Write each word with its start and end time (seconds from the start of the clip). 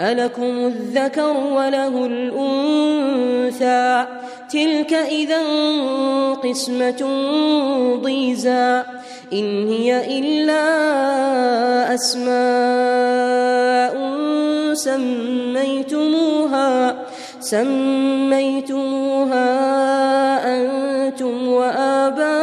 ألكم 0.00 0.66
الذكر 0.66 1.36
وله 1.36 2.06
الأنثى 2.06 4.06
تلك 4.50 4.92
إذا 4.92 5.42
قسمة 6.42 7.08
ضيزى 8.02 8.82
إن 9.32 9.68
هي 9.68 10.18
إلا 10.18 10.64
أسماء 11.94 13.44
سميتموها 14.74 16.94
سميتموها 17.40 19.44
أنتم 20.56 21.48
وآباؤكم 21.48 22.34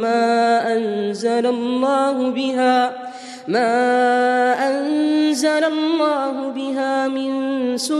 ما 0.00 0.72
أنزل 0.72 1.46
الله 1.46 2.30
بها 2.30 2.92
ما 3.48 4.05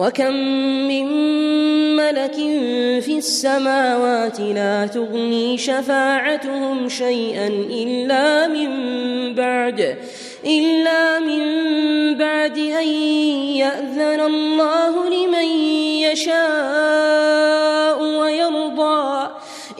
وكم 0.00 0.34
من 0.88 1.06
ملك 1.96 2.34
في 3.04 3.18
السماوات 3.18 4.40
لا 4.40 4.86
تغني 4.86 5.58
شفاعتهم 5.58 6.88
شيئا 6.88 7.46
إلا 7.48 8.46
من 8.46 8.70
بعد 9.34 9.96
إلا 10.46 11.18
من 11.18 11.42
بعد 12.18 12.58
أن 12.58 12.88
يأذن 13.60 14.20
الله 14.20 15.08
لمن 15.08 15.48
يشاء 16.08 18.02
ويرضى. 18.02 19.30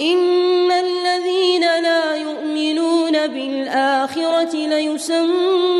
إن 0.00 0.72
الذين 0.72 1.60
لا 1.60 2.16
يؤمنون 2.16 3.26
بالآخرة 3.26 4.56
ليسمون 4.56 5.79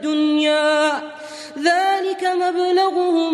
مبلغهم 2.51 3.33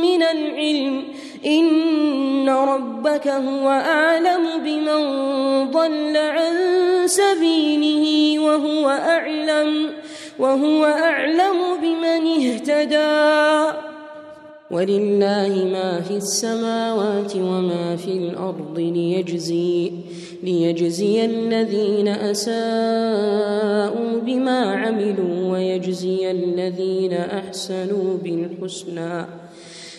من 0.00 0.22
العلم. 0.22 1.04
إن 1.46 2.48
ربك 2.48 3.28
هو 3.28 3.70
أعلم 3.70 4.48
بمن 4.64 5.00
ضل 5.70 6.16
عن 6.16 6.54
سبيله 7.06 8.38
وهو 8.38 8.88
أعلم 8.88 9.90
وهو 10.38 10.84
أعلم 10.84 11.76
بمن 11.82 12.26
اهتدى. 12.26 13.85
ولله 14.70 15.64
ما 15.72 16.00
في 16.00 16.16
السماوات 16.16 17.36
وما 17.36 17.96
في 17.96 18.12
الأرض 18.12 18.78
ليجزي 18.78 19.92
ليجزي 20.42 21.24
الذين 21.24 22.08
أساءوا 22.08 22.60
بما 24.20 24.60
عملوا 24.60 25.52
ويجزي 25.52 26.30
الذين 26.30 27.12
أحسنوا 27.12 28.16
بالحسنى 28.22 29.26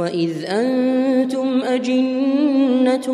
وإذ 0.00 0.44
أنتم 0.44 1.62
أجنة 1.62 3.08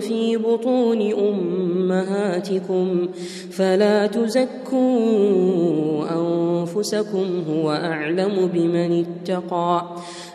في 0.00 0.36
بطون 0.36 1.12
أمهاتكم 1.12 3.08
فلا 3.50 4.06
تزكوا 4.06 5.54
أنفسكم 6.16 7.44
هو 7.50 7.70
أعلم 7.72 8.50
بمن 8.54 9.04
اتقى 9.04 9.82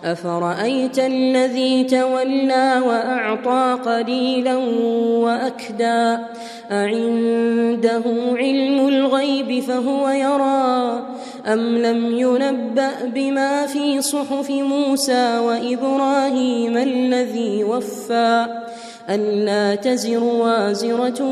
أفرأيت 0.04 1.00
الذي 1.00 1.84
تولى 1.84 2.82
وأعطى 2.86 3.78
قليلا 3.86 4.58
وأكدى 5.24 6.18
أعنده 6.72 8.04
علم 8.36 8.88
الغيب 8.88 9.64
فهو 9.64 10.10
يرى 10.10 11.02
أم 11.47 11.77
لم 11.77 12.18
ينبأ 12.18 12.91
بما 13.06 13.65
في 13.65 14.01
صحف 14.01 14.50
موسى 14.50 15.39
وإبراهيم 15.39 16.77
الذي 16.77 17.63
وفى 17.63 18.47
ألا 19.09 19.75
تزر 19.75 20.24
وازرة 20.24 21.24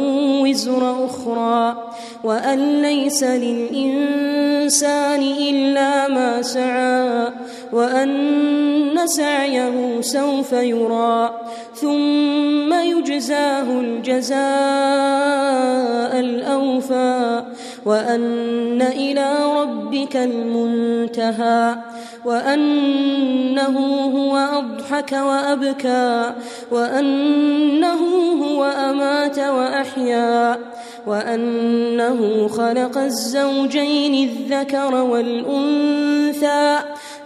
وزر 0.41 1.05
أخرى 1.05 1.89
وأن 2.23 2.81
ليس 2.81 3.23
للإنسان 3.23 5.21
إلا 5.21 6.07
ما 6.07 6.41
سعى 6.41 7.31
وأن 7.77 8.97
سعيه 9.05 10.01
سوف 10.01 10.51
يرى 10.53 11.31
ثم 11.75 12.73
يجزاه 12.73 13.79
الجزاء 13.79 14.37
الأوفى 16.19 17.43
وأن 17.85 18.81
إلى 18.81 19.35
ربك 19.61 20.15
المنتهى 20.15 21.75
وأنه 22.25 23.77
هو 24.15 24.37
أضحك 24.37 25.11
وأبكى 25.11 26.33
وأنه 26.71 28.01
هو 28.43 28.65
أمات 28.65 29.39
وأحيا 29.39 30.57
وأنه 31.07 32.47
خلق 32.47 32.97
الزوجين 32.97 34.29
الذكر 34.29 34.95
والأنثى 34.95 36.77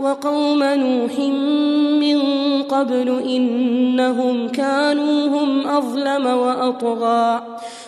وقوم 0.00 0.62
نوح 0.62 1.18
من 2.00 2.18
قبل 2.62 3.22
إنهم 3.26 4.48
كانوا 4.48 5.26
هم 5.28 5.66
أظلم 5.66 6.26
وأطغى 6.26 7.42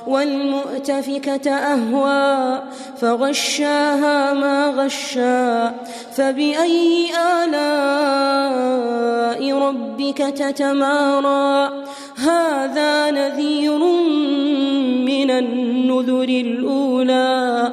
والمؤتفكة 0.07 1.51
أهوى 1.51 2.63
فغشاها 2.97 4.33
ما 4.33 4.69
غشا 4.69 5.75
فبأي 6.13 7.07
آلاء 7.45 8.81
ربك 9.59 10.19
تتمارى؟ 10.19 11.71
هذا 12.17 13.11
نذير 13.11 13.79
من 15.05 15.31
النذر 15.31 16.29
الأولى 16.29 17.73